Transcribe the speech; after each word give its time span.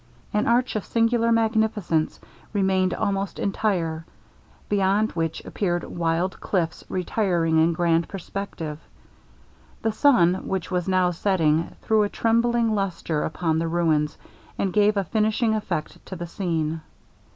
An 0.33 0.47
arch 0.47 0.75
of 0.75 0.83
singular 0.83 1.31
magnificence 1.31 2.19
remained 2.53 2.91
almost 2.95 3.37
entire, 3.37 4.03
beyond 4.67 5.11
which 5.11 5.45
appeared 5.45 5.83
wild 5.83 6.39
cliffs 6.41 6.83
retiring 6.89 7.59
in 7.59 7.71
grand 7.73 8.07
perspective. 8.09 8.79
The 9.83 9.91
sun, 9.91 10.47
which 10.47 10.71
was 10.71 10.87
now 10.87 11.11
setting, 11.11 11.75
threw 11.83 12.01
a 12.01 12.09
trembling 12.09 12.73
lustre 12.73 13.21
upon 13.23 13.59
the 13.59 13.67
ruins, 13.67 14.17
and 14.57 14.73
gave 14.73 14.97
a 14.97 15.03
finishing 15.03 15.53
effect 15.53 16.03
to 16.07 16.15
the 16.15 16.25
scene. 16.25 16.81